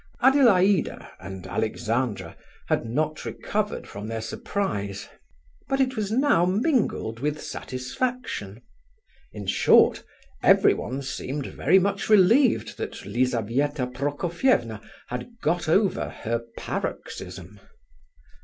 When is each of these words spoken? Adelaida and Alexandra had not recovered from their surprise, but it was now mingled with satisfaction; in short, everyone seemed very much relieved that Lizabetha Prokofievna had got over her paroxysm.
Adelaida 0.23 1.11
and 1.19 1.45
Alexandra 1.45 2.35
had 2.69 2.85
not 2.87 3.23
recovered 3.23 3.85
from 3.87 4.07
their 4.07 4.19
surprise, 4.19 5.07
but 5.69 5.79
it 5.79 5.95
was 5.95 6.11
now 6.11 6.43
mingled 6.43 7.19
with 7.19 7.39
satisfaction; 7.39 8.63
in 9.31 9.45
short, 9.45 10.03
everyone 10.41 11.03
seemed 11.03 11.45
very 11.45 11.77
much 11.77 12.09
relieved 12.09 12.79
that 12.79 13.05
Lizabetha 13.05 13.85
Prokofievna 13.85 14.81
had 15.09 15.33
got 15.39 15.69
over 15.69 16.09
her 16.09 16.41
paroxysm. 16.57 17.59